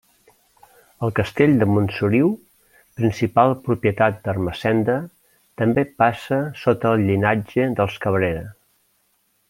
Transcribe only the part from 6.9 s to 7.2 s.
el